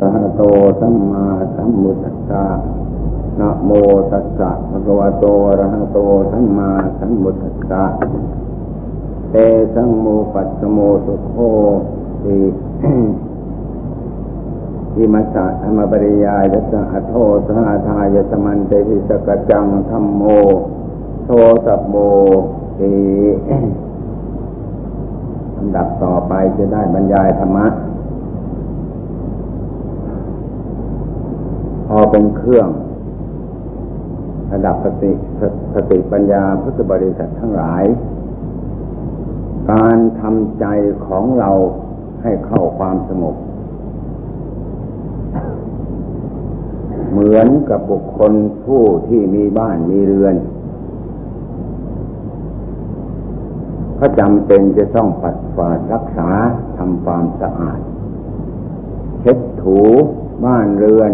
[0.00, 0.42] ระหะโต
[0.80, 2.44] สัมมาสัมพุทธัสสะ
[3.40, 3.70] นะโม
[4.12, 5.98] ตัสสะภะคะวะโตอะระหะโต
[6.32, 7.84] สัมมาสัมพุทธัสสะ
[9.30, 9.36] เต
[9.74, 11.36] สังโมปัสสโมสุโค
[12.24, 12.38] ติ
[14.96, 17.14] อิมัสสะธรรมปริยายะสะอโท
[17.46, 20.22] สหทายะสมันเตหิสกจังธรรมโม
[21.26, 21.30] โท
[21.66, 21.96] สัพโม
[22.78, 22.94] ติ
[25.56, 27.66] ลำดับต่อไปจะได้บรรยายธรรมะ
[31.86, 32.68] พอเป็นเครื่อง
[34.52, 35.12] ระดับสติ
[35.74, 37.84] สติปัญญาพุทธบริษัททั้งหลาย
[39.72, 40.66] การทำใจ
[41.06, 41.50] ของเรา
[42.22, 43.36] ให้เข้าความสงบ
[47.10, 48.32] เหมือนกับบุคคล
[48.64, 50.36] ผู้ที่มีบ้านมีเรือน
[53.98, 56.30] ก็จำเป็นจะต้องปัดฝาดรักษา
[56.76, 57.80] ทำความสะอาด
[59.20, 59.80] เช็ดถู
[60.44, 61.12] บ้านเรือน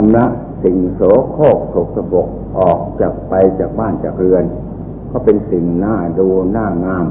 [0.00, 0.26] ชำระ
[0.62, 1.00] สิ่งโส
[1.32, 4.44] โครกสกปรกออกจากไปจากบ้านจากเรือน
[5.10, 7.06] ก็เป็นสิ่งน่าดูน่างาม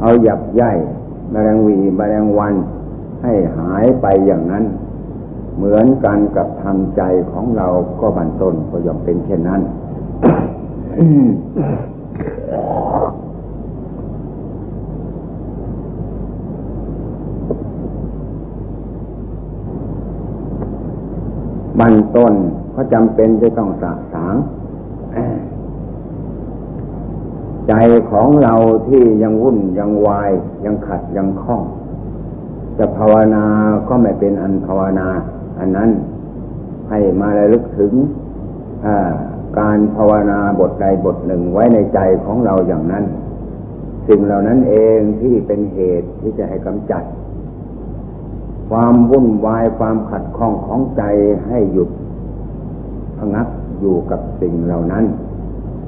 [0.00, 0.78] เอาหยับย่าย
[1.30, 2.54] แมลงวีแมลงวัน
[3.22, 4.64] ให้หายไปอย่างนั้น
[5.56, 7.68] เหมือนกันกับทำใจของเรา
[8.00, 9.60] ก็บันต้นก็ย่อมเป็นเช่นนั้น
[21.84, 22.34] บันต้น
[22.74, 24.34] ก็จำเป็นจะต้องสะสาง
[27.68, 27.72] ใจ
[28.10, 28.54] ของเรา
[28.88, 30.30] ที่ยังวุ่นยังวาย
[30.64, 31.62] ยังขัดยังคล้อง
[32.78, 33.44] จะภาวนา
[33.88, 35.08] ก็ไม่เป็นอันภาวนา
[35.58, 35.90] อันนั้น
[36.90, 37.92] ให้มาระลึกถึง
[39.58, 43.04] การภาวนาบทใดบทหนึ่งไว้ในใจของเราอย่างนั้น
[44.08, 47.02] สิ่งเหล่านั้นเองที่เป็นเหตุที่จะให้กำจัด
[48.70, 51.02] ความวุ่นวายความขัดข้องของใจ
[51.46, 51.90] ให้หยุด
[53.18, 53.48] พงัก
[53.80, 55.04] อยู่กับสิ่งเหล่านั้น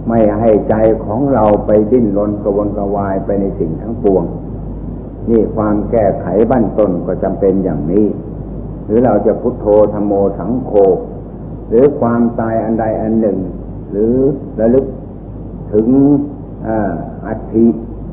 [0.09, 0.75] ไม่ให้ใจ
[1.05, 4.25] ของเราไปดิ้นรนกระวนกระวายไปในสิ่งทั้งปวง
[5.31, 8.07] นี่ความแก้ไขบั้นต้นก็จำเป็นอย่างนี้
[8.85, 10.73] หรือเราจะพุทโธธรรมโมสังโฆ
[11.69, 13.39] หรือความตายอันใดอันหนึ่ง
[13.91, 14.15] หรือ
[14.61, 14.87] ระลึก
[15.73, 15.89] ถึง
[17.27, 17.67] อัฐิ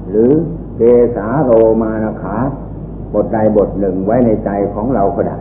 [0.09, 0.29] หรือ
[0.77, 0.81] เก
[1.15, 1.51] สาโร
[1.81, 2.37] มานาขา
[3.13, 5.37] บทใดบทหนึ่งไว้ในใจของเราก็ได้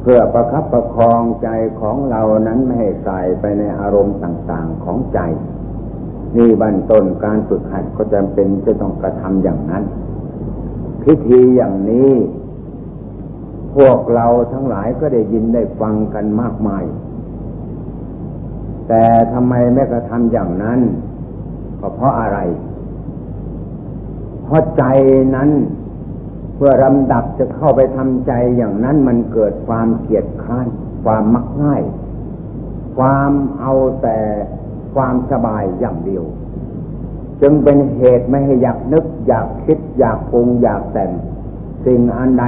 [0.00, 1.48] เพื่อประคับประคองใจ
[1.80, 5.20] ของเรานั้นไม่ให้ใส่ไปในอารมณ์ต่างๆของใจ
[6.36, 9.84] นี่บันต้นการฝึกหัดก็จำเป็นจะต้องกระทำอย่างนั้น
[11.02, 12.10] พิธีอย่างนี้
[13.74, 16.84] พวกเราทั้งหลายก็ได้ยินได้ฟังกันมากมาย
[18.88, 20.80] แต่ทำไมไม่กระทำอย่างนั้น
[21.80, 22.38] ก็เพราะอะไร
[24.44, 24.84] เพราะใจ
[25.36, 25.50] นั้น
[26.58, 30.66] เพื่อลำดับจะเข้าไปทำใจอย่างนั้นมันเกิดความเกียดค้าน
[31.04, 31.82] ความมักง่าย
[32.96, 34.18] ความเอาแต่
[34.94, 36.24] ความสบายอย่างเดียว
[37.40, 41.10] จึงเป็นเหตุไม่ให้อยากนึก อยากคิด อยากปรุงอยากแต่ง
[41.86, 42.44] สิ่งอันใด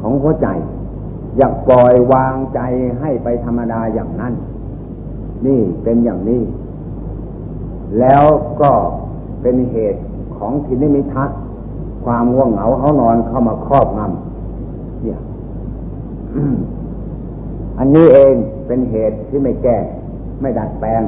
[0.00, 0.48] ของหัวใจ
[1.36, 2.60] อยากปล่อยวางใจ
[3.00, 4.34] ให้ไปธรรมดาอย่างนั้น
[5.46, 6.42] นี่เป็นอย่างนี้
[7.98, 8.24] แล้ว
[8.60, 8.72] ก็
[9.42, 10.02] เป็นเหตุ
[10.36, 11.30] ของทินิมิทัศ
[12.08, 15.18] ความง่วงเหงาเขานอนเข้ามาครอบงำเนี่ย
[17.78, 18.34] อันนี้เอง
[18.66, 19.76] เป็นเหตุที่ไม่แก้
[20.40, 21.02] ไม่ดัดแปลง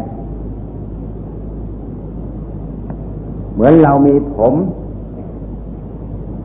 [3.54, 4.54] เหมือนเรามีผม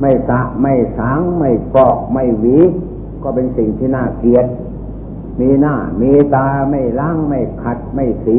[0.01, 2.57] ไม่สะไม่สาง ไม่ฟอก ไม่หวี
[3.23, 4.45] ก็เป็นสิ่งที่น่าเกลียด
[5.39, 8.37] มีหน้า มีตาไม่ล้าง ไม่ขัด ไม่สี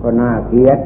[0.00, 0.78] ก็น่าเกลียด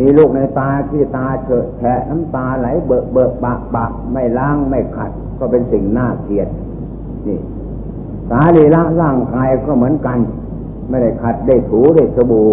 [0.00, 6.48] มีลูกในตาที่ตาเฉอะแฉะน้ำตาไหลเบิกเบิกบากบากไม่ล้างไม่ขัด ก็เป็นสิ่งน่าเกลียด
[7.28, 7.40] นี่
[8.30, 10.18] สาลีละร่างกายก็เหมือนกัน
[10.88, 12.48] ไม่ได้ขัดได้ถูได้สบู่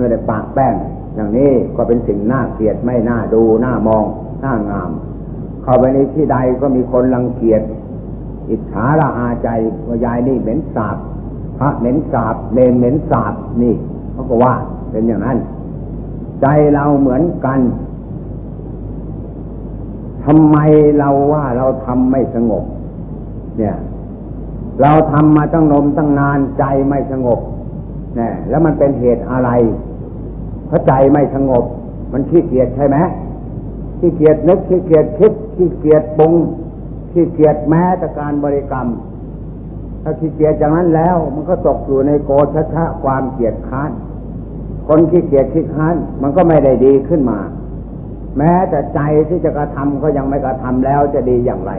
[0.00, 0.74] ไม่ได้ปากแป้ง
[1.14, 4.04] อย่างนี้ก็เป็นสิ่งน่าเกลียดไม่น่าดูน่ามอง
[4.44, 4.90] น่างาม
[5.62, 7.62] เข้าไปในที่ใดก็มีคนรังเกียจ
[8.50, 9.48] อิจฉาละอาใจ
[9.86, 10.96] ว่ายายนี่เหม็นสาบ
[11.58, 13.74] พระเหม็นสาบเลนเหม็นสาบนี่
[14.12, 14.54] เขาก็ว่า
[14.90, 15.38] เป็นอย่างนั้น
[16.42, 17.60] ใจเราเหมือนกัน
[20.24, 20.56] ทำไม
[20.98, 22.64] เราว่าเราทำไม่สงบ
[23.58, 23.76] เนี่ย
[24.82, 27.40] เราทำมาตั้งนมตั้งนานใจไม่สงบ
[28.16, 29.50] เนี่ยแล้วมันเป็นเหตุอะไร
[30.66, 31.64] เพราะใจไม่สงบ
[32.12, 32.96] มันขี้เกียจใช่ไหม
[33.98, 36.32] ขี้เกียจนึกขี้เกียจคิดขี้เกียจปรุง
[37.12, 38.86] ขี้เกียจแม้แต่การบริกรรม
[40.02, 42.30] ถ้าขี้เกียจอย่างนั้นแล้ว มันก็ตกอยู่ในโก
[42.74, 43.90] ชะความเกียจค้าน
[44.88, 47.38] คนขี้เกียจขี้ค้านมันก็ไม่ได้ดีขึ้นมา
[48.38, 51.72] แม้แต่ใจที่จะกระทำก็ยังไม่กระทำแล้วจะดีอย่างไร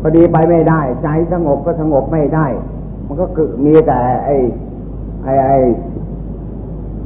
[0.00, 2.46] พอดีไปไม่ได้ ใจสงบก็สงบไม่ได้
[3.06, 4.36] มันก็คือมีแต่ ไอ้
[5.24, 5.58] ไอ้ไอ้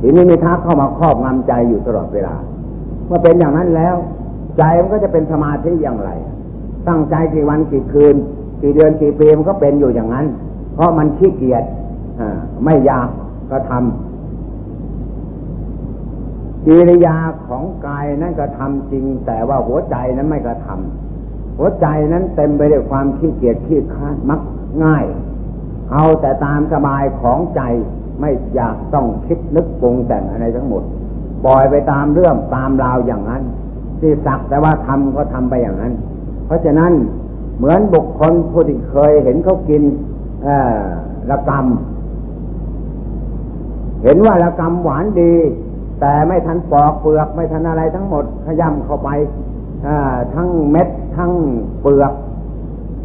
[0.00, 2.34] ทีนี้มีทักเข้ามาครอบงำใจอยู่ตลอดเวลา
[3.06, 3.96] เมื่อเป็นอย่างนั้นแล้ว
[4.58, 6.10] ใจมันก็จะเป็นสมาธิอย่างไร
[6.88, 8.14] ตั้งใจกี่วันกี่คืน
[8.62, 10.26] กี่เดือนกี่ปีมันก็เป็นอยู่อย่างนั้น
[10.74, 11.64] เพราะมันขี้เกียจ
[12.64, 13.08] ไม่อยาก
[13.50, 14.13] กระทำ
[16.66, 17.16] กิริยา
[17.46, 24.40] ของกายนั้นกระทำจริง แต่ว่าหัวใจนั้นไม่กระทำหัวใจนั้นเต็มไปด้วยความขี้เกียจขี้ค้านมัก
[24.84, 25.04] ง่าย
[25.92, 27.60] เอาแต่ตามสบายของใจ
[28.20, 30.82] ไม่อยากต้องคิดนึกปรุงแต่งอะไรทั้งหมด
[31.44, 33.42] ปล่อยไปตามเรื่องตามราวอย่างนั้น
[34.00, 35.92] ที่สักแต่ว่าทำก็ทำไปอย่างนั้น
[36.46, 36.92] เพราะฉะนั้น
[37.56, 39.82] เหมือนบุคคลผู้ที่เคยเห็นเขากิน
[41.30, 45.34] ระกำเห็นว่าระกำหวานดี
[46.00, 49.10] แต่ไม่ทันปอกเปลือกไม่ทันอะไรทั้งหมดขย้ำเข้าไป
[50.34, 51.32] ทั้งเม็ดทั้ง
[51.82, 52.12] เปลือก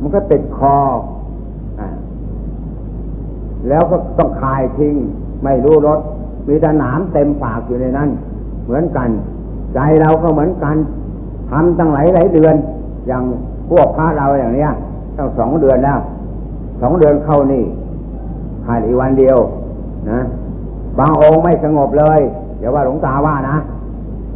[0.01, 0.75] มันก็ติดคอ
[3.69, 4.95] แล้วก็ต้องคายทิ้ง
[5.43, 5.99] ไม่รู้รส
[6.47, 8.09] มีแต่หนามเต็มปากอยู่ในนั้น
[8.65, 9.09] เหมือนกัน
[9.73, 10.77] ใจเราก็เหมือนกัน
[11.49, 12.55] ทำตั้งหลายหลายเดือน
[13.07, 13.23] อย่าง
[13.69, 14.69] พวกพระเราอย่างเนี้ย
[15.17, 15.99] ตั้งสองเดือนแล้ว
[16.81, 17.63] สองเดือนเข้านี่
[18.65, 19.37] ขาดอีกวันเดียว
[20.11, 20.19] นะ
[20.99, 22.19] บางองค์ไม่สงบเลย
[22.59, 23.57] เดี๋ยวว่าหลวงตาว่านะ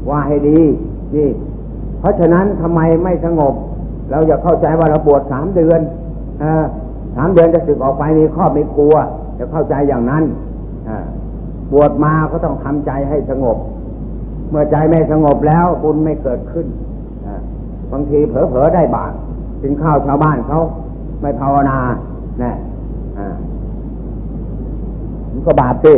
[0.09, 0.59] ว่าให้ดี
[1.15, 1.29] นี่
[1.99, 3.53] เพราะฉะนั้นทำไมไม่สงบ
[4.09, 5.81] เราอย่าเข้าใจว่าเราบวชสามเดือน
[6.43, 6.45] อ
[7.15, 8.95] สามเดือนจะสึกออกไปมีข้อไม่กลัว
[9.37, 10.23] จะเข้าใจอย่างนั้น
[11.73, 13.57] บวชมาก็ต้องทำใจให้สงบ
[14.49, 16.67] เมื่อใจไม่สงบแล้วบุญไม่เกิดขึ้น
[17.91, 19.13] บางทีเผลอๆได้บาป
[19.61, 20.59] กินข้าวชาวบ้านเขา
[21.21, 21.77] ไม่ภาวนา
[22.39, 22.55] เนี่ย
[25.31, 25.93] มันก็บาปสิ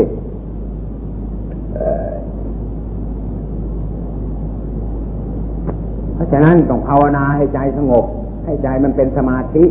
[6.15, 8.05] เพราะฉะนั้นต้องภาวนาให้ใจสงบ
[8.45, 9.63] ให้ใจมันเป็นสมาธิ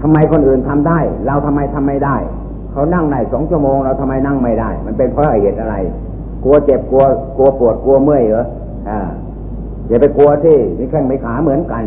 [0.00, 2.16] ทำไมคนอื่นทำได้ เราทำไมทำไม่ได้
[2.72, 5.76] เขานั่งได้สองชั่วโมง เราทำไมนั่งไม่ได้ มันเป็นเพราะเหตุอะไร
[6.44, 7.04] กลัวเจ็บกลัว
[7.36, 8.44] กลัวปวดกลัวเมื่อยเหรอ
[8.88, 9.00] อ่า
[9.88, 11.84] อย่าไปกลัวที่มีแข้งมีขาเหมือนกัน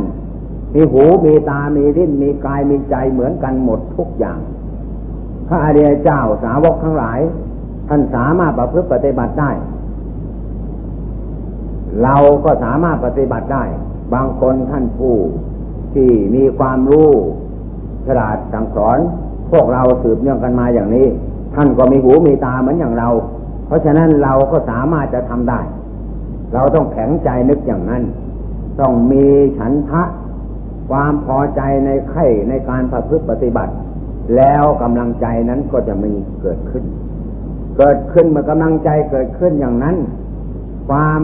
[0.75, 4.39] มีหูมีตา มีลิ้น มีกาย มีใจเหมือนกันหมดทุกอย่าง
[5.47, 7.19] พระอริยเจ้าสาวกทั้งหลาย
[7.89, 9.51] ท่านสามารถประพฤติปฏิบัติได้
[12.03, 12.15] เรา
[12.45, 13.63] ก็สามารถปฏิบัติได้
[14.13, 15.15] บางคนท่านผู้
[15.93, 17.09] ที่มีความรู้
[18.05, 18.97] ฉลาดสั่งสอน
[19.51, 21.07] พวกเราสืบเนื่องกันมาอย่างนี้
[21.55, 23.09] ท่านก็มีหูมีตาเหมือนอย่างเรา
[23.67, 25.59] เพราะฉะนั้นเราก็สามารถจะทำได้
[26.53, 28.03] เราต้องแข็งใจนึกอย่างนั้น
[28.79, 29.25] ต้องมี
[29.59, 30.03] ฉันทะ
[30.89, 33.73] ความพอใจในไข่ในการประพฤติปฏิบัติ
[34.35, 36.83] แล้วกำลังใจนั้นก็จะมีเกิดขึ้น
[37.77, 39.95] เกิดขึ้นเมื่อกำลังใจเกิดขึ้นอย่างนั้น
[40.89, 41.21] ความ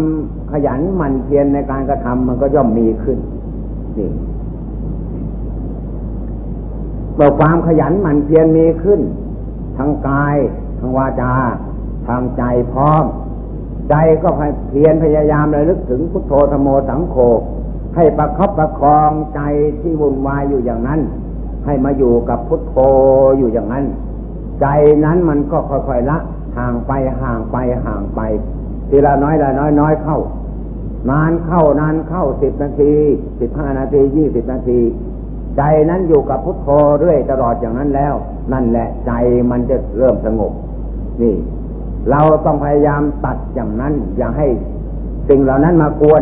[0.51, 3.17] ขยันหมั่นเพียรในการกระทำมันก็ย่อมมีขึ้น
[3.97, 4.09] นี่
[7.15, 9.01] เมื่อความขยันหมั่นเพียรมีขึ้น
[9.77, 10.37] ทางกาย
[10.79, 11.33] ทางวาจา
[12.07, 12.43] ทางใจ
[12.73, 13.03] พร้อม
[13.89, 14.29] ใจก็
[14.69, 17.15] เพียรพยายามเลยลึกถึงพุทโธธโมสังโฆ
[17.95, 19.41] ให้ประคับประคองใจ
[19.81, 20.99] ที่วุ่นวายอยู่อย่างนั้น
[21.65, 22.75] ให้มาอยู่กับพุทโธ
[23.37, 23.85] อยู่อย่างนั้น
[24.61, 24.67] ใจ
[25.05, 26.17] นั้นมันก็ค่อยๆละ
[26.57, 28.21] ห่างไปห่างไปห่างไป
[28.89, 30.17] ทีละน้อยละน้อยน้อยเข้า
[31.09, 32.93] นานเข้านานเข้าสิบนาที
[33.39, 34.79] สิบห้านาทียี่สิบนาที
[35.57, 36.67] ใจนั้นอยู่กับพุทโธ
[36.99, 38.13] เรื่อยตลอดอย่างนั้นแล้ว
[38.53, 39.11] นั่นแหละใจ
[39.51, 40.51] มันจะเริ่มสงบ
[41.21, 41.35] นี่
[42.09, 44.47] เราต้องพยายามตัดอย่างนั้น อย่าให้
[45.29, 46.21] สิ่งเหล่านั้นมากวน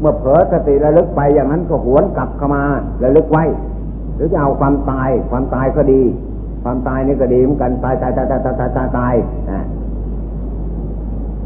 [0.00, 2.62] เมื่อเผลอสติระลึกไปอย่างนั้นก็หวนกลับเข้ามา
[3.02, 3.44] ระลึกไว้
[4.16, 6.02] หรือจะเอาความตาย ความตายก็ดี
[6.64, 9.14] ความตายนี่ก็ดีเหมือนกันตายตายตายตายตายตายตาย
[9.50, 9.60] นะ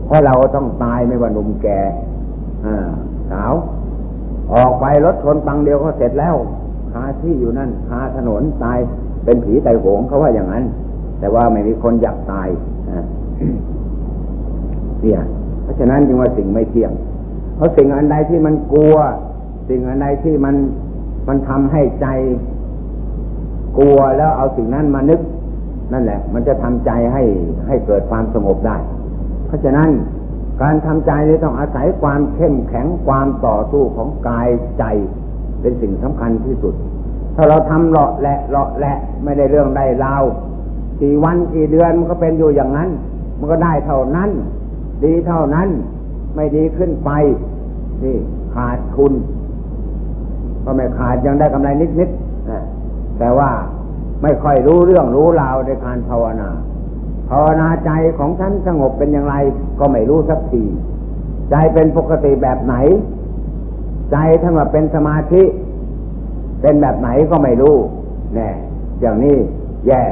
[0.06, 1.80] เพราะเราต้องตายไม่ว่าหนุ่มแก่
[3.30, 3.52] สาว
[4.54, 6.34] ออกไปรถชนปังเดียวก็เสร็จแล้ว
[6.92, 8.78] คาที่อยู่นั่นคาถนนตาย
[9.24, 10.64] เป็นผีไตโหงเขาว่าอย่างนั้น
[11.20, 12.48] แต่ว่าไม่มีคนอยากตาย
[15.02, 15.20] เนี่ย
[15.62, 16.92] เพราะฉะนั้นจึงว่าสิ่งไม่เที่ยง
[17.56, 18.96] เพราะสิ่งอันใดที่มันกลัว
[19.68, 20.56] สิ่งอันใดที่มัน
[21.28, 22.06] มันทำให้ใจ
[23.78, 25.20] กลัวแล้วเอาสิ่งนั้นมานึก
[25.92, 27.22] นั่นแหละ มันจะทำใจให้
[27.66, 28.76] ให้เกิดความสงบได้
[29.46, 29.88] เพราะฉะนั้น
[30.62, 34.84] การทำใจนี้ต้องอาศัยความเข้มแข็งความต่อสู้ของกายใจ
[35.60, 36.74] เป็นสิ่งสำคัญที่สุด
[37.36, 40.24] ถ้าเราทำเลาะแหละเลาะแหละไม่ได้เรื่องได้ราว
[41.00, 42.90] กี่วันกี่เดือนมันก็เป็นอยู่อย่างนั้น
[43.38, 44.30] มันก็ได้เท่านั้น
[45.04, 45.68] ดีเท่านั้น
[46.34, 47.10] ไม่ดีขึ้นไป
[48.02, 48.16] นี่
[48.54, 49.12] ขาดทุน
[50.64, 51.68] ก็ไม่ขาดยังได้กำไร
[51.98, 53.50] นิดๆแต่ว่า
[54.22, 56.50] ไม่ค่อยรู้เรื่องรู้ราวในการภาวนา
[57.30, 59.34] ภาวนาใจของฉันสงบเป็นอย่างไร
[59.78, 60.64] ก็ไม่รู้สักที
[61.50, 62.74] ใจเป็นปกติแบบไหน
[64.12, 65.42] ใจท่านว่าเป็นสมาธิ
[66.62, 67.76] เป็นแบบไหนก็ไม่รู้
[68.34, 68.50] แน่
[69.00, 69.36] อย่างนี้
[69.86, 70.02] แย่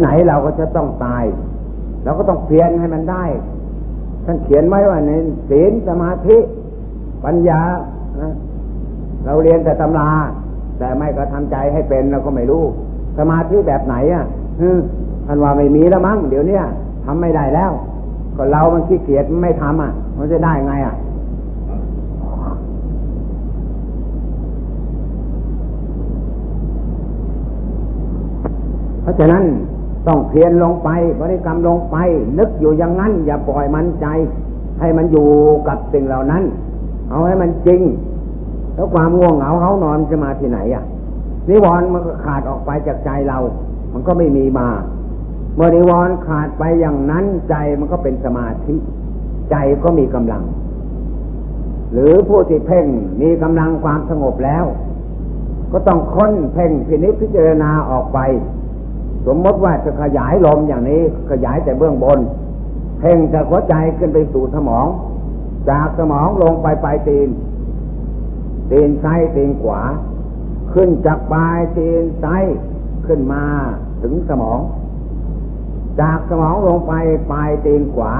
[0.00, 1.24] ไหนๆเราก็จะต้องตาย
[2.04, 3.24] เราก็ต้องเพียรให้มันได้
[4.24, 5.10] ท่านเขียนไว้ว่าใน
[5.50, 6.36] ศีลสมาธิ
[7.24, 7.60] ปัญญา
[9.24, 10.10] เราเรียนแต่ตำรา
[10.78, 12.64] แต่ไม่ก็ทำใจให้เป็นเราก็ไม่รู้
[13.18, 14.24] สมาธิแบบไหนอะ
[15.26, 16.58] ท่านว่าไม่มีแล้วมั้งเดี๋ยวนี้
[17.04, 17.72] ทำไม่ได้แล้ว
[18.36, 20.94] ก็เรามันขี้เกียจไม่ทำอะ มันจะได้ไงอะ
[29.02, 29.44] เพราะฉะนั้น
[30.06, 30.88] ต้องเพียรลงไป
[31.20, 31.96] บริกรรมลงไป
[32.38, 34.06] นึกอยู่อย่างนั้น อย่าปล่อยมันใจ
[34.80, 35.28] ให้มันอยู่
[35.68, 36.42] กับสิ่งเหล่านั้น
[37.10, 37.80] เอาให้มันจริง
[38.76, 40.84] แล้วความง่วงเหงาเขานอนจะมาที่ไหนอะ
[41.48, 43.38] นิวรณ์มันก็ขาดออกไปจากใจเรา
[43.92, 44.68] มันก็ไม่มีมา
[45.56, 48.76] เมื่อนิวรณ์ขาดไปอย่างนั้นใจมันก็เป็นสมาธิ
[49.50, 50.42] ใจก็มีกำลัง
[51.92, 52.86] หรือผู้ที่เพ่ง
[53.20, 54.64] มีกำลังความสงบแล้ว
[55.72, 58.18] ก็ต้องค้นเพ่งพินิจพิจารณาออกไป
[59.26, 62.18] สมมติว่าจะขยายลมอย่างนี้ขยายแต่เบื้องบน
[63.00, 64.86] เพ่งจากหัวใจขึ้นไปสู่สมอง
[65.70, 67.28] จากสมองลงไปปลายตีน
[68.70, 69.80] ตีนซ้ายตีนขวา
[70.72, 72.44] ขึ้นจากปลายตีนซ้าย
[73.06, 73.44] ขึ้นมา
[74.02, 74.60] ถึงสมอง
[76.00, 76.92] จากสมองลงไป
[77.32, 78.12] ปลายตีนขวา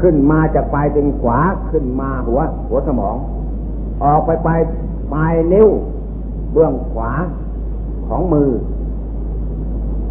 [0.00, 1.38] ขึ้นมาจากปลายตีนขวา
[1.70, 3.16] ขึ้นมาหัว หัวสมอง
[4.04, 4.60] ออกไปปลาย
[5.12, 5.68] ปลายนิ้ว
[6.52, 7.10] เบื้องขวา
[8.08, 8.50] ของมือ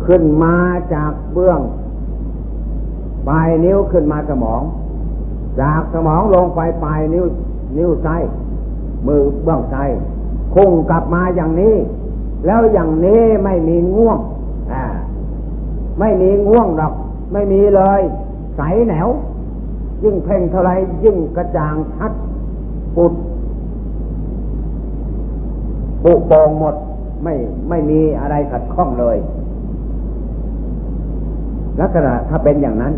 [0.06, 0.56] ขึ้นมา
[0.94, 1.60] จากเบื้อง
[3.28, 4.62] ปลายนิ้วขึ้นมาสมอง
[5.62, 7.26] จากสมองลงไปปลายนิ้ว
[7.78, 8.22] นิ้วซ้าย
[9.08, 9.90] มือเบื้องซ้าย
[10.54, 11.76] พุ่งกลับมาอย่างนี้
[12.46, 14.20] แล้วอย่างนี้ไม่มีง่วง
[14.72, 14.84] อ่า
[16.00, 16.94] ไม่มีง่วงดอก
[17.34, 18.02] ไม่มีเลย
[18.56, 19.08] ใสแนว
[20.04, 20.72] ยิ่งเพ่งเท่าไร
[21.04, 22.12] ยิ่งกระจ่างชัด
[22.96, 23.14] ปุด
[26.04, 26.76] ปุโปงหมด
[27.24, 27.34] ไม่
[27.70, 29.18] ไม่มีอะไรขัดข้องเลย
[31.80, 32.94] ลักษณะถ้าเป็นอย่างนั้น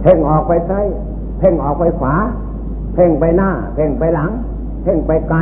[0.00, 0.86] เพ่งออกไปซ้าย
[1.38, 2.14] เพ่งออกไปขวา
[2.94, 4.30] เพ่งไปหน้า เพ่งไปหลัง
[4.82, 5.40] เพ่งไปไกล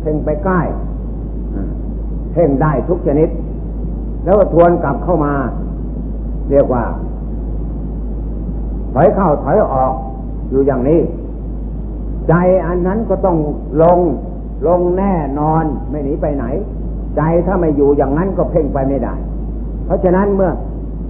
[0.00, 0.60] เพ่งไปใกล้
[2.32, 3.28] เพ่งได้ทุกชนิด
[4.24, 5.32] แล้วทวนกลับเข้ามา
[6.50, 6.84] เรียกว่า
[8.94, 9.92] ถอยเข้าถอยออก
[10.50, 11.00] อยู่อย่างนี้
[12.28, 12.34] ใจ
[12.66, 13.36] อันนั้นก็ต้อง
[13.82, 13.98] ลง
[14.66, 16.44] ลงแน่นอนไม่หนีไปไหน
[17.16, 19.14] ใจถ้าไม่อยู่อย่างนั้นก็เพ่งไปไม่ได้
[19.86, 20.50] เพราะฉะนั้นเมื่อ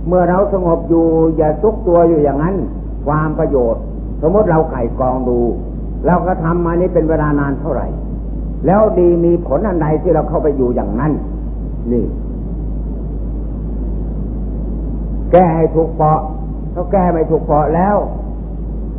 [0.08, 1.04] เมื่อเราสงบอยู่
[1.36, 2.54] อย่าซุกตัวอยู่อย่างนั้น
[3.06, 3.82] ความประโยชน์
[4.22, 5.38] สมมติเราไก่กองดู
[6.06, 7.86] เราก็ทำมานี้เป็นเวลานานเท่าไหร่
[8.66, 11.12] แล้วดีมีผลอันใดที่เราเข้าไปอยู่อย่างนั้น
[11.92, 12.06] นี่
[15.32, 16.20] แก้ให้ถูกเปาะ
[16.74, 17.96] ถ้าแก้ไม่ถูกเปาะแล้ว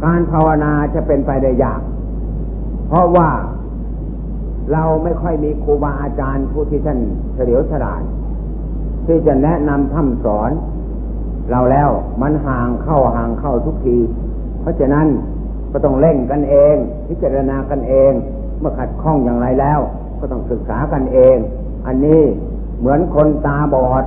[0.03, 1.81] การภาวนาจะเป็นไปได้ยาก
[2.87, 3.29] เพราะว่า
[4.73, 6.99] เราไม่ค่อยมีครูบาอาจารย์ผู้ที่ท่าน
[7.33, 8.01] เฉลียวฉลาด
[9.05, 10.51] ที่จะแนะนำทำสอน
[11.51, 11.89] เราแล้ว
[12.21, 13.97] มันห่างเข้าห่างเข้าทุกที
[14.61, 15.07] เพราะฉะนั้น
[15.77, 16.75] ก็ต้องเล่งกันเอง
[17.07, 18.11] พิจารณากันเอง
[18.59, 19.79] เมื่อขัดข้องอย่างไรแล้ว
[20.19, 21.37] ก็ต้องศึกษากันเอง
[21.87, 22.21] อันนี้
[22.79, 24.03] เหมือนคนตาบอด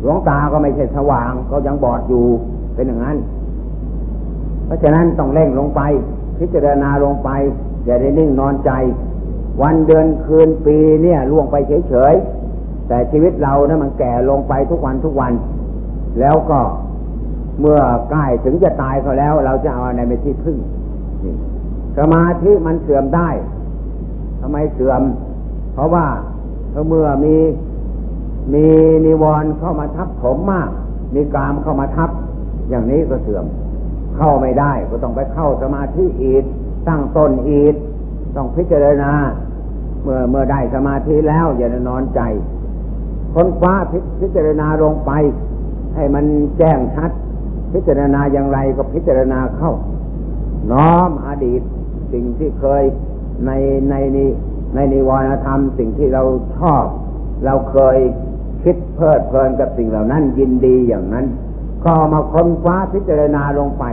[0.00, 2.26] หลวงตาก็ไม่ใช่สว่าง ก็ยังบอดอยู่
[2.74, 3.16] เป็นอย่างนั้น
[4.66, 5.80] เพราะฉะนั้นต้องเร่งลงไป
[6.38, 7.30] พิจารณาลงไป
[7.84, 8.70] อย่าได้นิ่งนอนใจ
[9.62, 11.56] วันเดือนคืนปีเนี่ยล่วงไป
[11.88, 15.32] เฉยๆแต่ชีวิตเรานะมันแก่ลงไปทุกวันทุกวัน
[16.20, 16.60] แล้วก็
[17.60, 17.80] เมื่อ
[18.10, 20.56] ใกล้ถึงจะตายเขาแล้ว เราจะเอาอะไรไปที่พึ่ง
[21.98, 23.28] สมาธิมันเสื่อมได้
[24.40, 25.02] ทำไมเสื่อม
[25.74, 26.06] เพราะว่า
[26.88, 27.36] เมื่อมี
[28.54, 28.66] มี
[29.06, 30.70] นิวรณ์เข้ามาทับถมมาก
[31.14, 32.10] มีกามเข้ามาทับ
[32.68, 33.44] อย่างนี้ก็เสื่อม
[34.16, 36.44] เข้าไม่ได้ก็ต้องไปเข้าสมาธิอีก
[36.88, 37.74] ตั้งต้นอีก
[38.36, 39.12] ต้องพิจารณา
[40.02, 42.20] เมื่อเมื่อได้สมาธิแล้ว อย่านอนใจ
[43.34, 43.74] คนฟ้า
[44.20, 45.10] พิจารณาลงไป
[45.94, 46.24] ให้มัน
[46.58, 47.10] แจ้งชัด
[47.72, 49.72] พิจารณาอย่างไรก็พิจารณาเข้า
[50.72, 51.62] น้อมอดีต
[52.12, 52.82] สิ่งที่เคย
[53.46, 53.50] ใน
[53.90, 54.30] ในนี้
[54.74, 56.22] ในนิวรณธรรมสิ่งที่เรา
[56.58, 56.84] ชอบ
[57.44, 57.98] เราเคย
[58.62, 61.26] คิดเพลิดเพลินกับสิ่งเหล่านั้นยินดีอย่างนั้น
[61.84, 63.84] ก็มาค้นคว้าพิจารณาลงไป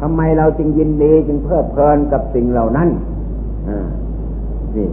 [0.00, 2.88] ทำไมเราจึงยินดีจึงเพลิดเพลินกับสิ่งเหล่านั้น
[3.68, 3.70] อ
[4.76, 4.88] นี่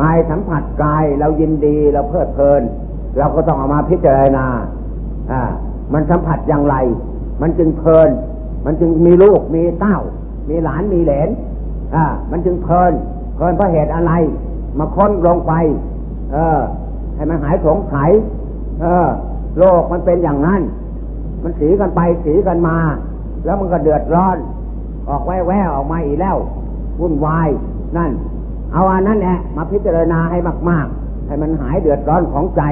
[0.00, 2.62] กายสัมผัสกายเรายินดีเราเพลิดเพลิน
[3.18, 4.46] เราก็ต้องเอามาพิจารณา
[5.30, 5.42] อ่า
[5.92, 6.76] มันสัมผัสอย่างไร
[7.42, 8.10] มันจึงเพลิน
[8.64, 9.98] มันจึงมีลูกมีเต้า
[10.50, 11.28] มีหลานมีเหลน
[11.94, 12.92] อ่า มันจึงเพลิน
[13.36, 14.12] เพลินเพราะเหตุอะไร
[14.78, 15.52] มาค้นลงไป
[16.32, 16.60] เออ
[17.14, 18.10] ให้มันหายสงสัย
[18.80, 19.08] เออ
[19.58, 20.60] โลกมันเป็นอย่างนั้น
[21.42, 22.76] มันสีกันไปสีกันมา
[23.44, 24.36] แล้วมันก็เดือดร้อน
[25.08, 26.36] ออกแววแววออกมาอีกแล้ว
[27.00, 27.48] วุ่นวาย
[27.96, 28.10] นั่น
[28.72, 30.38] เอาอันนั้นแหละมาพิจารณาให้
[30.68, 32.62] มาก ๆ ให้มันหายเดือดร้อนของใจ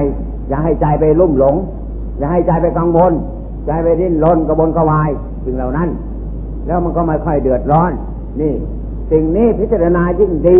[0.47, 1.55] อย่าให้ใจไปลุ่มหลง
[2.17, 3.13] อย่าให้ใจไปกังวล
[3.65, 5.09] ใจไปดิ้นรนกระบนกระวาย
[5.43, 5.89] สิ่งเหล่านั้น
[6.69, 7.91] แล้วมันก็ไม่ค่อยเดือดร้อน
[8.41, 8.53] นี่
[9.11, 10.59] สิ่งนี้พิจารณายิ่งดี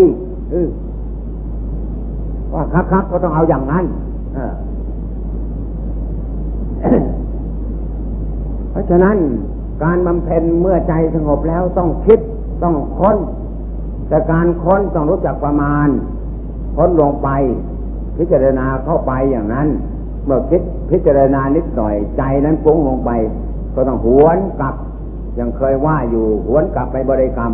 [2.54, 3.86] ว่าคักๆก็ต้องเอาอย่างนั้น
[8.72, 9.18] เพราะฉะนั้น
[9.84, 12.20] การบำเพ็ญเมื่อใจสงบแล้วต้องคิด
[12.64, 13.18] ต้องค้น
[14.08, 15.88] แต่การค้นต้องรู้จักประมาณ
[16.76, 17.30] ค้นลงไป
[18.18, 19.68] พิจารณาเข้าไปอย่างนั้น
[20.26, 20.62] เมื่อคิด
[20.92, 23.12] พิจารณานิดหน่อยใจนั้นฟุ้งลงไป
[23.76, 24.76] ก็ต้องหวนกลับ
[25.40, 27.54] ยังเคยว่าอยู่หวนกลับไปบริกรรม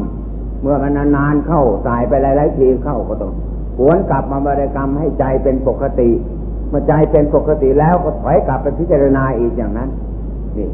[0.62, 3.34] เมื่อมันนานๆเข้าสายไปหลายๆทีเข้าก็ต้อง
[3.80, 6.10] หวนกลับมาบริกรรมให้ใจเป็นปกติ
[6.70, 9.90] เมื่อใจเป็นปกติแล้วก็ถอยกลับไปพิจารณาอีกอย่างนั้น
[10.58, 10.70] นี่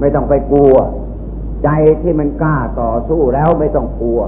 [0.00, 0.74] ไม่ต้องไปกลัว
[1.64, 1.70] ใจ
[2.02, 4.20] ที่มันกล้าต่อสู้แล้วไม่ต้องกลัว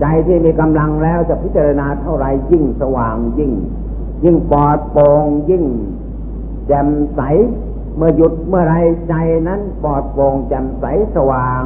[0.00, 3.52] ใจที่มีกำลังแล้วจะพิจารณาเท่าไรยิ่งสว่างยิ่ง
[4.24, 5.64] ยิ่งปลอดโปร่งยิ่ง
[6.66, 7.20] แจ่มใส
[7.98, 8.74] เมื่อหยุดเมื่อไร
[9.08, 9.14] ใจ
[9.48, 11.62] นั้นปลอดโปร่งแจ่มใสสว่าง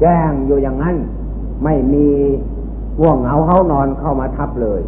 [0.00, 0.96] แจ้งอยู่อย่างนั้น
[1.64, 2.08] ไม่มี
[3.00, 4.82] ว่วงเหงาเขานอนเข้ามาทับเลย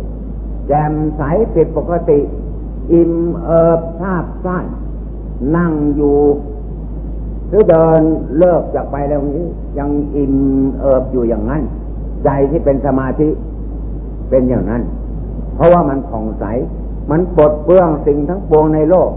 [0.68, 1.22] แจ่มใส
[1.54, 2.20] ผิดปกติ
[2.92, 3.12] อิ่ม
[3.44, 4.64] เอิบทาบสั้น
[5.56, 6.16] นั่งอยู่
[7.48, 8.00] หรือเดิน
[8.38, 9.46] เลิกจากไปแล้วนี้
[9.78, 10.34] ยังอิ่ม
[10.80, 11.62] เอิบอยู่อย่างนั้น
[12.24, 13.28] ใจที่เป็นสมาธิ
[14.30, 14.82] เป็นอย่างนั้น
[15.54, 16.44] เพราะว่ามันผ่องใส
[17.10, 19.10] มันปลดเปลื้องสิ่งทั้งปวงในโลก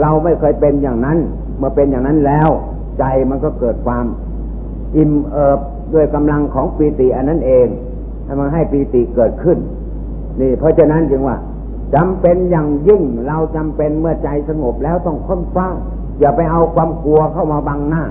[0.00, 1.18] เราไม่เคยเป็นอย่างนั้น
[1.58, 2.48] เมื่อเป็นอย่างนั้นแล้ว
[2.98, 4.04] ใจมันก็เกิดความ
[4.96, 5.58] อิ่มเอิบ
[5.94, 7.66] ด้วยกำลังของปีติอันนั้นเอง
[8.24, 9.58] ให้มันให้ปีติเกิดขึ้น
[10.40, 11.36] นี่ เพราะฉะนั้นจึงว่า
[11.94, 15.68] จำเป็นอย่างยิ่งเราจำเป็นเมื่อใจสงบแล้วต้องค้นฟ้า
[16.20, 18.04] อย่าไปเอาความกลัวเข้ามาบังหน้า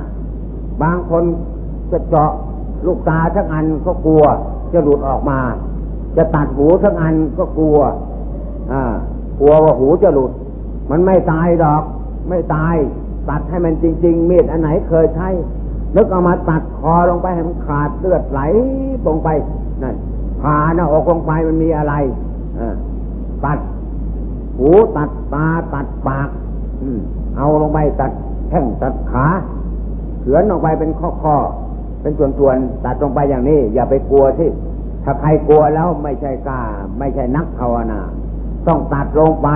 [0.84, 1.24] บางคน
[1.92, 2.32] จะเจาะ
[2.86, 4.24] ลูกตาทั้งอันก็กลัว
[4.74, 5.40] จะหลุดออกมา
[6.18, 7.78] จะตัดหูทั้งอันก็กลัว
[8.72, 8.84] อ่า
[9.40, 10.32] กลัวว่าหูจะหลุด
[10.92, 11.84] มันไม่ตายดอก
[12.30, 12.76] ไม่ตาย
[13.30, 15.30] ตัดให้มันจริง ๆ มีดอันไหนเคยใช้
[15.96, 18.42] นึกเอามาตัดคอลงไปให้มันขาดเลือดไหล
[19.08, 19.30] ลงไป
[19.84, 19.96] นั่น
[20.42, 21.94] ผ่าหน้าอกลงไปมันมีอะไร
[23.46, 23.60] ตัด
[24.58, 26.30] หูตัดตาตัดปาก
[27.38, 28.12] เอาลงไปตัด
[28.50, 29.26] แข้งตัดขา
[30.20, 31.36] เขือนลงไปเป็นข้อข้อ
[32.02, 34.50] เป็นส่วนๆตัดลงไปอย่างนี้ อย่าไปกลัวที่
[35.04, 36.62] ถ้าใครกลัวแล้วไม่ใช่กล้า
[37.00, 38.00] ไม่ใช่นักภาวนา
[38.68, 39.50] ต้องตัดลงไป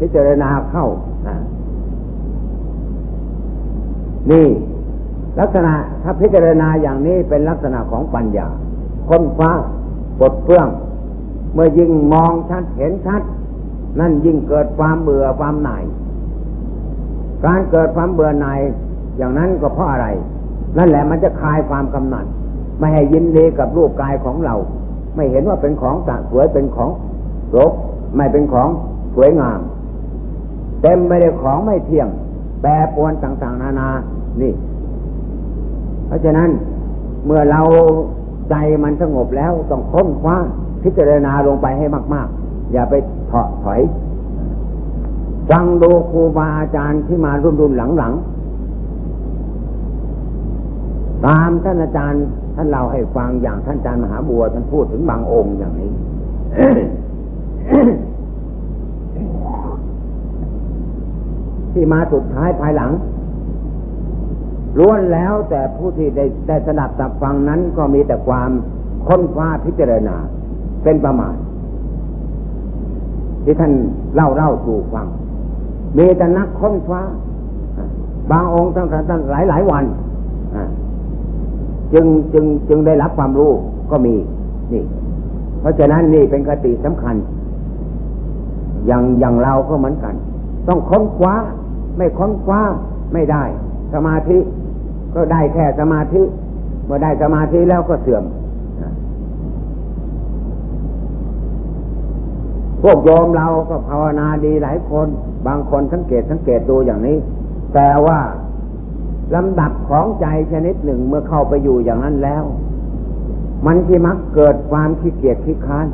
[0.00, 0.86] พิจารณาเข้า
[4.30, 4.46] นี่
[5.40, 8.48] ลักษณะถ้าพิจารณาอย่างนี้เป็นลักษณะของปัญญา
[9.08, 9.50] ค้นฟ้า
[10.18, 10.68] ปลดเปลื้อง
[11.54, 13.22] เมื่อยิ่งมองชัดเห็นชัด
[14.00, 15.84] นั่นยิ่งเกิดความเบื่อความหน่าย
[17.44, 18.60] การเกิดความเบื่อหน่าย
[19.16, 20.06] อย่างนั้นก็เพราะอะไร
[20.78, 22.24] นั่นแหละมันจะคลายความกำหนัด
[22.78, 24.54] ไม่ให้ยินดีกับรูปกายของเรา
[25.14, 26.90] ไม่เห็นว่าเป็นของสะสวยเป็นของ
[27.56, 27.72] รก
[28.16, 28.68] ไม่เป็นของ
[29.14, 29.60] สวยงาม
[30.82, 32.08] เต็มไปด้วยของไม่เที่ยง
[32.62, 33.88] แปรปวนต่างๆ นานา
[34.40, 34.52] นี่
[36.06, 36.50] เพราะฉะนั้น
[37.26, 37.62] เมื่อเรา
[38.50, 40.36] ใจมันสงบแล้วต้องค้นคว้า
[40.82, 42.94] พิจารณาลงไปให้มาก ๆ อย่าไป
[43.30, 43.80] ถอดถอย
[45.50, 52.22] ฟังดูครูบาอาจารย์ที่มารุ่นรุ่นหลังๆตามท่านอาจารย์
[52.56, 55.90] ท่านเล่าให้ฟังอย่างท่านอาจารย์มหาบัวท่านพูดถึงบางองค์อย่างนี้
[61.78, 62.90] ที่มาสุดท้ายภายหลัง
[64.78, 68.50] ล้วนแล้วแต่ผู้ที่ได้ได้สดับตับฟังนั้นก็มีแต่ความ
[69.06, 70.16] ค้นคว้าพิจารณา
[70.84, 71.34] เป็นประมาณ
[73.44, 73.72] ที่ท่าน
[74.14, 75.06] เล่าเล่าสู่ฟัง
[75.98, 77.02] มีแต่นักค้นคว้า
[78.30, 79.84] บางองค์ตั้งแต่ตั้งหลายหลายวัน
[81.92, 83.52] จึงจึงจึงได้รับความรู้
[83.90, 84.14] ก็มี
[84.72, 84.84] นี่
[85.60, 87.16] เพราะฉะนั้นนี่เป็นคติสำคัญ
[88.86, 90.14] อย่างอย่างเราก็เหมือนกัน
[90.68, 91.34] ต้องค้นคว้า
[91.98, 92.62] ไม่ค้นคว้า
[93.12, 93.44] ไม่ได้
[93.94, 94.38] สมาธิ
[95.14, 96.22] ก็ได้แค่สมาธิ
[96.84, 98.24] เมื่อได้สมาธิแล้วก็เสื่อม
[102.82, 105.06] พวกโยมเราก็ภาวนาดีหลายคน
[105.46, 107.18] บางคนสังเกตสังเกตดูอย่างนี้
[107.74, 108.18] แต่ว่า
[109.34, 112.44] ลำดับของใจชนิดหนึ่งเมื่อเข้าไปอยู่อย่างนั้นแล้ว
[113.66, 115.86] มันที่มักเกิดความขี้เกียจขี้ค้าน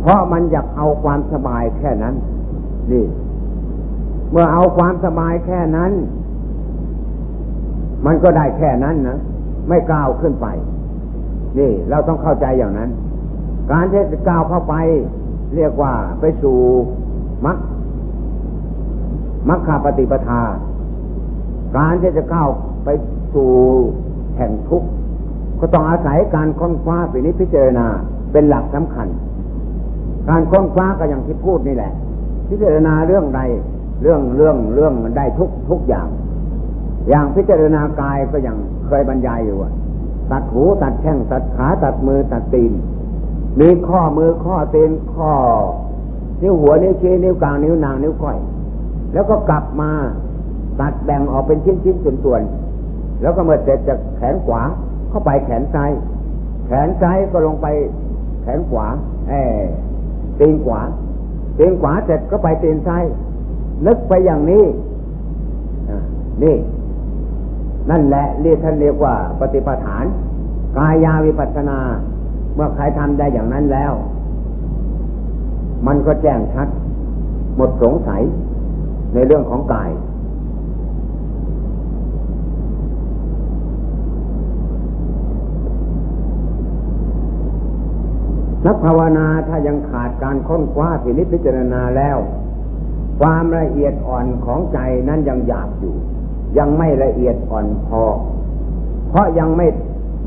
[0.00, 2.14] เพราะมันอยากเอาความสบายแค่นั้น
[2.92, 3.04] นี่
[4.34, 5.92] เมื่อเอาความสบายแค่นั้น
[8.06, 9.18] มันก็ได้แค่นั้นนะ
[9.68, 10.46] ไม่ก้าวขึ้นไป
[11.58, 12.90] นี่เราต้องเข้าใจอย่างนั้น
[13.70, 14.74] การที่จะก้าวเข้าไป
[15.56, 16.58] เรียกว่าไปสู่
[17.46, 17.58] มรรค
[19.48, 20.42] มรรคปฏิปทา
[21.76, 22.48] การที่จะก้าว
[22.84, 22.88] ไป
[23.34, 23.50] สู่
[24.36, 24.88] แห่งทุกข์
[25.60, 27.86] ก็ต้องอาศัยการค้นคว้าไปนี้พิจารณา
[28.32, 29.08] เป็นหลักสำคัญ
[30.28, 31.92] การค้นคว้าก็อย่างที่พูดนี่แหละ
[32.48, 33.40] พิจารณาเรื่องใด
[34.04, 36.08] เรื่องเรื่องเรื่องมันได้ทุกทุกอย่าง
[37.08, 39.58] อย่างพิจารณากายก็อย่างเคยบรรยายอยู่
[40.30, 42.72] ตัดหูตัดแข้งตัดขาตัดมือตัดตีน
[43.60, 45.32] มีข้อมือข้อตีนข้อ
[46.42, 48.38] นิ้วหัวนิ้วชี้นิ้วกลางนิ้วนางนิ้วก้อย
[49.12, 49.90] แล้วก็กลับมา
[50.80, 52.42] ตัดแบ่งออกเป็นชิ้นชิ้นส่วนส่วน
[53.22, 54.62] แล้วก็เมื่อเสร็จจากแขนขวา
[55.10, 55.90] เข้าไปแขนซ้าย
[56.66, 57.66] แขนซ้ายก็ลงไป
[58.42, 58.86] แขนขวา
[59.28, 59.32] เอ
[60.40, 60.80] ตีนขวา
[61.58, 63.04] ตีนขวาเสร็จก็ไปตีนซ้าย
[63.86, 64.64] นึกไปอย่างนี้
[66.42, 66.56] นี่
[67.90, 70.04] นั่นแหละเรียกท่านเรียกว่า ปฏิปทาน
[70.76, 71.78] กายาวิปัสนา
[72.54, 73.92] เมื่อใครทำได้อย่างนั้นแล้ว
[75.86, 76.68] มันก็แจ้งชัด
[77.56, 78.22] หมดสงสัย
[79.14, 79.90] ในเรื่องของกาย
[88.66, 92.16] นักภาวนาถ้ายังขาดการค้นคว้าพินิจพิจารณาแล้ว
[93.20, 95.94] ความละเอียดอ่อนของใจนั้นยังหยาบอยู่
[96.58, 98.02] ยังไม่ละเอียดอ่อนพอ
[99.08, 99.66] เพราะยังไม่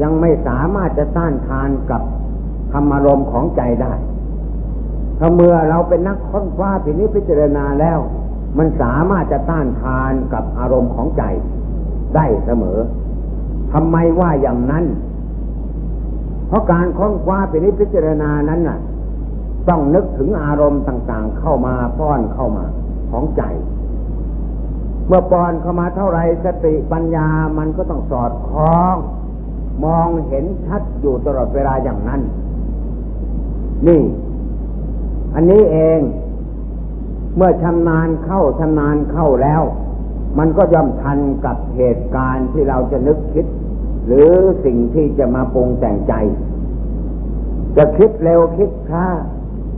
[0.01, 2.01] ยังไม่สามารถจะต้านทานกับ
[2.71, 3.93] ธรรมารมณ์ของใจได้
[5.19, 7.99] ถ้าเมื่อเราเป็นนักค้นคว้าพินิจพิจารณาแล้ว
[8.57, 11.23] มันสามารถจะต้านทานกับอารมณ์ของใจ
[12.15, 12.79] ได้เสมอ
[13.73, 14.85] ทำไมว่าอย่างนั้น
[16.47, 18.77] เพราะการค้นคว้าเป็นนิพิจารณานั้นน่ะ
[19.69, 22.65] ต้องนึกถึงอารมณ์ต่างๆ เข้ามาป้อนเข้ามา
[23.11, 23.43] ของใจ
[25.07, 27.27] เมื่อป้อนเข้ามาเท่าไรสติปัญญา
[27.57, 28.95] มันก็ต้องสอดคล้อง
[29.85, 32.21] มองเห็นชัดอยู่ตลอดเวลาอย่างนั้น
[33.87, 34.01] นี่
[35.35, 35.99] อันนี้เอง
[37.35, 39.61] เมื่อชำนาญเข้าชำนาญเข้าแล้ว
[40.37, 43.45] มันก็ย่อมทันกับเหตุการณ์ที่เราจะนึกคิด
[44.05, 44.31] หรือ
[44.65, 46.13] สิ่งที่จะมาปรุงแต่งใจ
[47.77, 49.05] จะคิดเร็วคิดช้า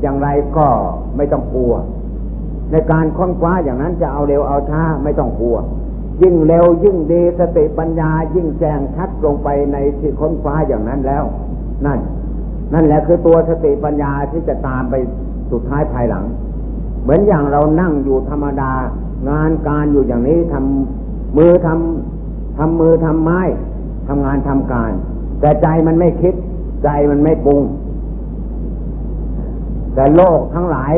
[0.01, 0.67] อย่างไรก็
[1.17, 1.73] ไม่ต้องกลัว
[2.71, 5.57] ในการค้นคว้าอย่างนั้นจะเอาเร็วเอาช้าไม่ต้องกลัว
[6.21, 11.23] ยิ่งเร็วยิ่งดีสติปัญญายิ่งแจ้งชัดลงไปในที่ค้นคว้าอย่างนั้นแล้ว
[11.85, 11.99] นั่น
[12.73, 14.95] นั่นแหละคือตัวสติปัญญาที่จะตามไป
[15.51, 16.25] สุดท้ายภายหลัง
[17.03, 18.71] เหมือนอย่างเรานั่งอยู่ธรรมดา
[19.29, 23.41] งานการอยู่อย่างนี้ทำมือทำทำมือทำไม้
[24.07, 24.91] ทำงานทำการ
[25.39, 26.33] แต่ใจมันไม่คิด
[26.83, 27.61] ใจมันไม่ปรุง
[29.95, 30.93] แต่โลกทั้งหลาย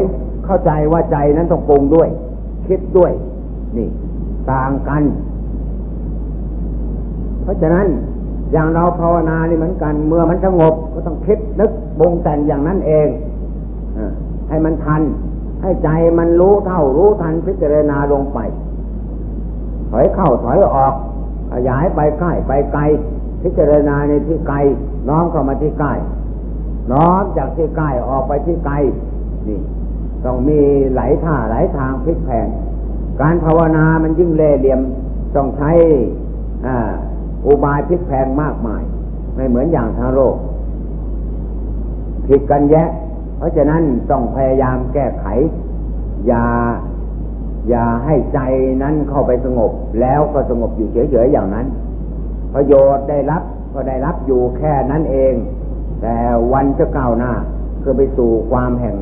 [0.45, 2.09] เข้าใจว่าใจนั้นต้องปรุงด้วย
[2.67, 3.11] คิดด้วย
[3.77, 3.89] นี่
[4.51, 5.03] ต่างกัน
[7.43, 7.87] เพราะฉะนั้น
[8.51, 13.07] อย่างเราภาวนานี่เหมือนกัน เมื่อมันสงบก็ต้องคิดนึกปรุงแต่งอย่างนั้นเอง
[13.97, 13.99] อ
[14.49, 15.01] ให้มันทัน
[15.61, 18.39] ให้ใจมันรู้เท่ารู้ทันพิจารณาลงไป
[19.91, 20.93] ถอยเข้าถอยออก
[21.51, 22.81] ขยายไปใกล้ไปไกล
[23.43, 24.57] พิจารณาในที่ไกล
[25.09, 25.93] น้อมเข้ามาที่ใกล้
[26.91, 28.75] น้อมจากที่ใกล้ออกไปที่ไกล
[29.47, 29.61] นี่
[30.25, 30.59] ต้องมี
[30.95, 32.47] หลายท่าหลายทางพลิกแผง
[33.21, 34.81] การภาวนามันยิ่งเล่เหลี่ยม
[35.35, 35.71] ต้องใช้
[37.45, 38.81] อุบายพลิกแพงมากมาย
[39.35, 40.35] ไม่เหมือนอย่างทางโลก
[42.27, 42.89] ผิดกันแยะ
[43.37, 45.25] เพราะฉะนั้นต้องพยายามแก้ไข
[46.27, 46.45] อย่า
[47.69, 48.39] อย่าให้ใจ
[48.83, 51.65] นั้นเข้าไปสงบ แล้วก็สงบอยู่เฉยๆอย่างนั้น
[52.53, 55.33] ประโยชน์ได้รับก็ได้รับอยู่แค่นั้นเอง
[56.01, 56.15] แต่
[56.53, 57.31] วันจะก้าวหน้า
[57.81, 58.97] คือไปสู่ความแห่ง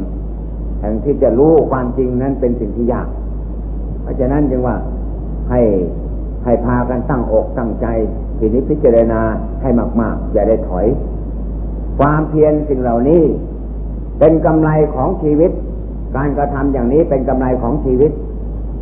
[0.80, 3.08] แห่งที่จะรู้ความจริงนั้นเป็นสิ่งที่ยาก
[4.02, 4.76] เพราะฉะนั้นจึงว่า
[5.50, 5.62] ให้
[6.46, 7.88] ให้พากันตั้งอกตั้งใจ
[8.38, 9.22] ทีนี้พิจารณา
[9.62, 9.70] ให้
[10.02, 10.88] มาก ๆ อย่าได้ถอย
[12.00, 13.24] ความเพียรสิ่งเหล่านี้
[14.20, 15.52] เป็นกำไรของชีวิต
[16.16, 18.12] การกระทำอย่างนี้เป็นกำไรของชีวิต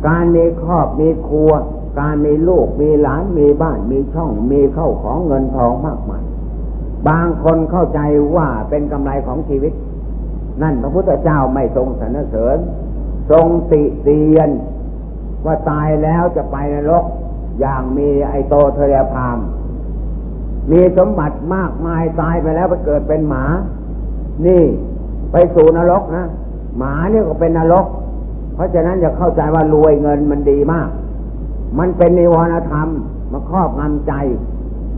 [0.06, 1.52] การมีครอบมีครัว
[2.00, 6.22] การมีลูกมีหลานมีบ้านมีช่องมีเข้าของเงินทองมากมาย
[7.08, 8.00] บางคนเข้าใจ
[8.36, 9.72] ว่าเป็นกำไรของชีวิต
[10.62, 12.58] นั่นพระพุทธเจ้าไม่ทรงสรรเสริญ
[13.30, 14.50] ทรงติเตียน
[15.46, 17.04] ว่าตายแล้วจะไปนรก
[17.60, 19.38] อย่างมีไอโตเทเรพาม
[20.70, 23.44] มีสมบัติมากมายตายไปแล้วไปเกิดเป็นหมา
[24.46, 24.62] นี่
[25.32, 26.26] ไปสู่นรกนะ
[26.78, 27.86] หมาเนี่ยก็เป็นนรก
[28.54, 30.88] เพราะฉะนั้นอย่าเข้าใจว่ารวยเงินมันดีมาก
[31.78, 32.88] มันเป็นนิวรณธรรม
[33.32, 34.12] มาครอบงำใจ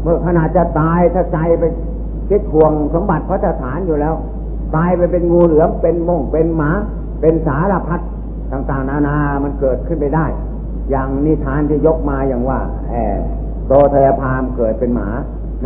[0.02, 1.64] เมื่อขนาดจะตายถ้าใจไป
[2.30, 4.14] คิดห่วงสมบัติพระสถานอยู่แล้ว
[4.76, 6.70] ตายไปเป็นงูเหลือมเป็นม่งเป็นหมา
[7.20, 8.00] เป็นสารพัด
[8.52, 10.26] ต่างๆ นานามันเกิดขึ้นไปได้
[10.90, 13.20] อย่างนิทานที่ยกมาอย่างว่าแอบ
[13.66, 15.08] โตเทยพามเกิดเป็นหมา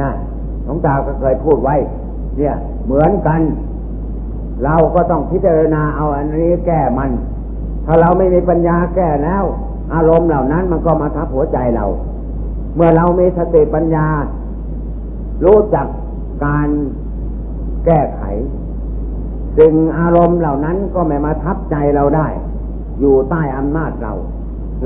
[0.00, 0.10] นะ
[0.64, 1.76] หลวงตาก็เคยพูดไว้
[2.36, 3.40] เนี่ย เหมือนกัน
[4.64, 7.10] เราก็ต้องพิจารณาเอาอันนี้แก้มัน
[7.86, 9.44] ถ้าเราไม่มีปัญญาแก้แล้ว
[9.94, 11.86] อารมณ์เหล่านั้นมันก็มาทับหัวใจเรา
[12.74, 14.06] เมื่อเรามีสติปัญญา
[15.44, 15.86] รู้จัก
[16.44, 16.68] การ
[17.84, 18.22] แก้ไข
[19.58, 22.28] สิ่งอารมณ์เหล่านั้นก็ไม่มาทับใจเราได้
[23.00, 24.14] อยู่ใต้อำนาจเรา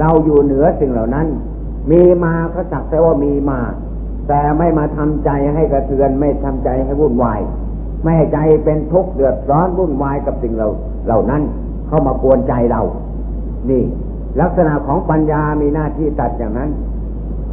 [0.01, 1.27] เราอยู่เหนือสิ่งเหล่านั้น
[1.91, 3.61] มีมาก็จักแต่ว่ามีมา
[4.29, 7.41] แต่ไม่มาทำใจให้กระเทือน ไม่ทำใจให้วุ่นวาย
[8.03, 10.69] ไม่ให้ใจเป็นทุกข์เดือดร้อนวุ่นวายกับสิ่งเรา
[11.07, 11.43] เหล่านั้น
[11.89, 12.83] เข้ามากวนใจเรา
[13.71, 13.85] นี่
[14.41, 16.71] ลักษณะของปัญญามีหน้าที่ตัดอย่างนั้น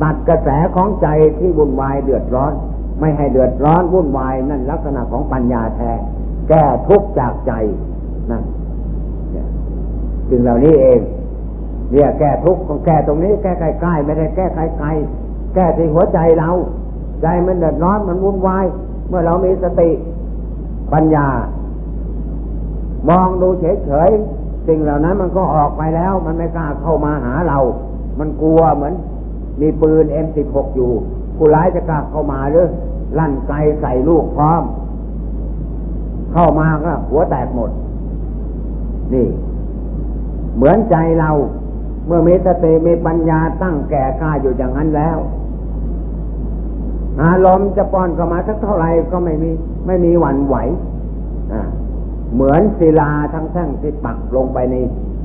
[0.04, 1.08] ตัดกระแสของใจ
[1.40, 2.54] ที่วุ่นวายเดือดร้อน
[3.00, 5.92] ไม่ให้เดือดร้อนวุ่นวายนั่นลักษณะของปัญญาแท้
[6.50, 7.52] แก้ทุกข์จากใจ
[8.32, 8.44] นั่น
[10.30, 11.00] สิ่งเหล่านี้เอง
[11.92, 16.50] เนี่ยแก้ทุกข์ของแก้ตรงนี้ แก้ใกล้ๆไม่ได้แก้ไกลๆแก้ที่หัวใจเรา
[17.22, 18.66] ใจมันเดือดร้อนมันวุ่นวาย
[19.08, 19.90] เมื่อเรามีสติ
[20.94, 21.28] ปัญญา
[23.10, 27.60] มองดูเฉยๆสิ่งเหล่านั้นมันก็ออกไปแล้ว มันไม่กล้าเข้ามาหาเรา
[28.20, 28.94] มันกลัวเหมือน
[29.62, 30.92] มีปืนเอ็มสิบหกอยู่
[31.38, 32.68] ผู้ร้ายจะกล้าเข้ามาหรือ
[33.20, 34.64] ลั่นไกใส่ลูกพร้อม
[36.34, 37.72] เข้ามาก็หัวแตกหมด
[39.14, 39.28] นี่
[40.56, 41.30] เหมือนใจเรา
[42.08, 45.18] เมื่อมีสติมีปัญญาตั้งแก่กล้าอยู่อย่างนั้นแล้ว
[47.24, 49.52] อารมณ์จะป้อนเข้ามาสักเท่าไหร่ก็ไม่มี
[49.86, 50.56] ไม่มีหวั่นไหว
[52.34, 54.76] เหมือนศิลาทั้งแท่งที่ปักลงไปใน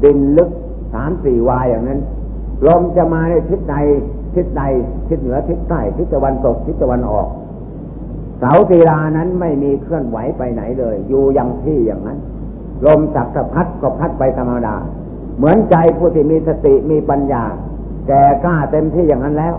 [0.03, 0.51] ดินลึก
[0.95, 2.01] สามสี่วายอย่างนั้น
[2.67, 3.77] ลมจะมาในทิศใด
[4.35, 4.63] ทิศใด
[5.09, 7.29] ทิศเหนือทิศใต้ทิศตะวันตกทิศตะวันออก
[8.39, 12.19] เสาตีลานั้นไม่มีเคลื่อนไหวไปไหนเลย อยู่อย่างที่อย่างนั้น
[12.87, 14.77] ลมจักสะพัดก็พัดไปธรรมดา
[15.37, 17.45] เหมือนใจผู้ที่มีสติมีปัญญา
[18.09, 19.55] แก่กล้าเต็มที่อย่างนั้นแล้ว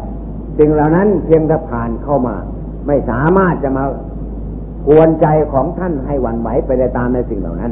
[0.57, 2.35] สิ่งเหล่านั้นเพียงแต่ผ่านเข้ามา
[2.87, 3.83] ไม่สามารถจะมา
[4.87, 7.71] กวนใจของท่านให้หวั่นไหวไปในตามในสิ่งเหล่านั้น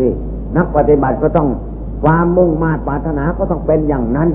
[0.00, 0.12] นี่
[0.56, 1.48] นักปฏิบัติก็ต้อง
[2.04, 4.30] ความมุ่งมา่ปรารถนาก็ต้องเป็นอย่างนั้น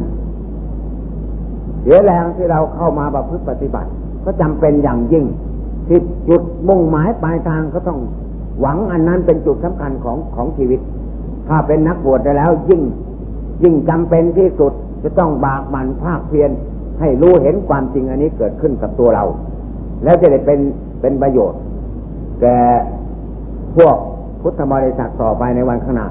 [1.86, 3.89] เสียแรงที่เราเข้ามาประพฤติปฏิบัติ
[4.26, 5.26] ก็จำเป็นอย่างยิ่ง
[5.88, 8.00] ที่จุดมุ่งหมายปลายทางก็ต้อง
[8.62, 10.80] หวังอันนั้นเป็นจุดสำคัญของของชีวิต
[11.50, 12.82] ถ้าเป็นนักบวชได้แล้วยิ่ง
[13.63, 16.52] ยิ่งจำเป็นที่สุดจะต้องบากบั่นภาคเพียร
[17.00, 19.26] ให้รู้เห็นความจริงอันนี้เกิดขึ้นกับตัวเรา
[20.04, 20.60] แล้วจะได้เป็น
[21.02, 21.60] เป็นประโยชน์
[22.41, 22.58] แก่
[23.76, 23.95] พวก
[24.41, 26.08] พุทธบริษัทต่อไปในวันข้างหน้า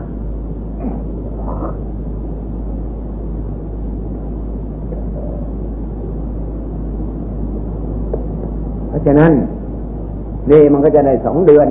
[8.94, 9.32] ราะฉะนั้น
[10.50, 11.68] นี่มันก็จะได้สองเดือน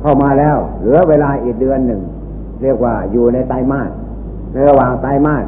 [0.00, 2.00] เข้ามาแล้ว เหลือเวลาอีกเดือนหนึ่ง
[2.62, 3.90] เรียกว่าอยู่ในไตรมาส
[4.52, 5.44] ในระหว่างไตรมาส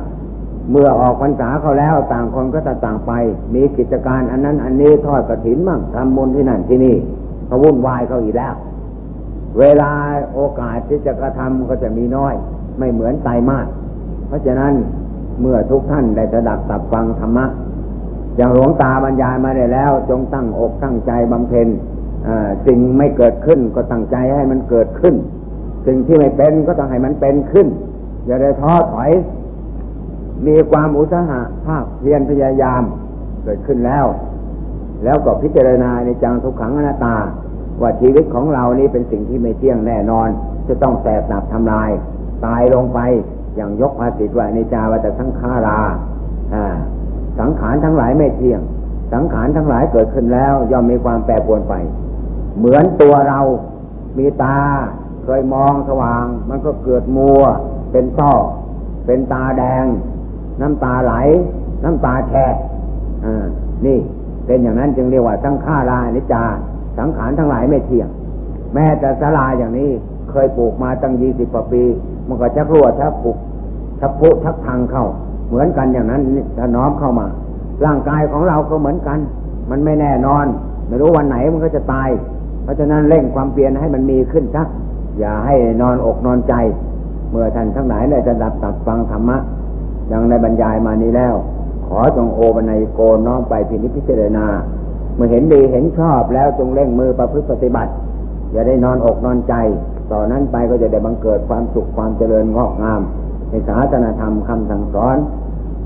[0.71, 3.13] เมื่อออกพรรษาเขาแล้วต่างคนก็จะต่างไป
[3.55, 6.97] มีกิจการอันนั้น อันนี้ทอดกระถินมั่งทำบุญที่นั่นที่นี่
[7.47, 8.55] เขาวุ่นวายเขาอีกแล้ว
[9.59, 9.91] เวลา
[10.35, 12.35] โอกาสที่จะกระทำก็จะมีน้อย
[12.79, 13.67] ไม่เหมือนไตรมาส
[14.29, 14.73] เพราะฉะนั้น
[15.41, 17.47] เมื่อทุกท่านได้สดับตับฟังธรรมะ
[18.37, 21.69] อย่างหลวงตาบรรยายมาได้แล้ว จงตั้งอกตั้งใจบำเพ็ญ
[22.67, 25.15] สิ่งไม่เกิดขึ้นก็ตั้งใจให้มันเกิดขึ้น
[25.87, 27.69] สิ่งที่ไม่เป็นก็ต้องให้มันเป็นขึ้น
[28.27, 29.11] อย่าได้ท้อถอย
[30.47, 32.83] มีความอุตสาหะภาคเพียรพยายาม
[33.45, 34.07] เกิดขึ้นแล้ว
[35.05, 37.17] แล้วก็พิจารณาในจังทุกขังอนัตตา
[37.81, 40.29] ว่าชีวิตของเรานี้เป็นสิ่งที่ไม่เที่ยงแน่นอน
[40.69, 41.91] จะต้องแสบหนับทำลาย
[42.47, 42.99] ตายลงไป
[43.57, 45.79] อย่างยกภาสิทว่าในจาวัตสังขารา
[46.55, 46.65] อ่า
[47.41, 48.61] สังขารทั้งหลายไม่เที่ยง
[49.13, 51.75] สังขารทั้งหลายเกิดขึ้นแล้ว ย่อมมีความแปรปรวนไป
[52.59, 53.41] เหมือนตัวเรา
[54.19, 54.59] มีตา
[55.25, 57.43] เคยมองสว่าง มันก็เกิดมัว
[57.93, 58.33] เป็นต้อ
[59.07, 59.85] เป็นตาแดง
[60.61, 61.15] น้ำตาไหล
[61.85, 62.55] น้ำตาแฉะ
[63.87, 63.99] นี่
[64.47, 66.45] เป็นอย่างนั้นจึงเรียกว่าสังขารานิจา
[66.99, 68.09] สังขารทั้งหลายไม่เที่ยง
[68.75, 69.91] แม้แต่สลาอย่างนี้
[70.31, 71.83] เคยปลูกมาตั้งยี่สิบกว่าปี
[72.29, 73.37] มันก็จะรั่วถ้าปลูก
[74.01, 75.07] ถ้าพุทักทางเข้า
[75.53, 76.23] เหมือนกันอย่างนั้น
[76.57, 77.27] ถ้าน้อมเข้ามา
[77.85, 79.19] ร่างกายของเราก็เหมือนกัน
[79.71, 80.47] มันไม่แน่นอน
[80.89, 82.09] ไม่รู้วันไหนมันก็จะตาย
[82.63, 84.67] เพราะฉะนั้นเร่งความเปลี่ยนให้มันมีขึ้นสัก
[85.19, 86.55] อย่าให้นอนอกนอนใจ
[87.31, 89.39] เมื่อท่านทั้งหลายได้จะดับตัดฟังธรรมะ
[90.11, 91.35] ยังในบรรยายมานี้แล้ว
[91.87, 94.47] ขอจงโอบันในโกน้อมไปพินิจพิจารณา
[95.15, 97.93] เมื่อเห็นดีเห็นชอบแล้วจงเร่งมือประพฤติปฏิบัติ
[98.53, 99.55] อย่าได้นอนอกนอนใจ
[100.11, 103.01] ต่อนนั้นไปก็จะได้บังเกิดความสุขความเจริญงอกงาม
[103.51, 105.17] ในศาสนาธรรมคำสั่งสอน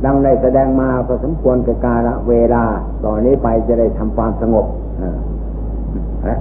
[0.05, 2.65] ดังได้แสดงมาพอสมควรกับกาลเวลา
[3.05, 4.67] ต่อนนี้ไปจะได้ทำความสงบ
[5.01, 6.37] อ่า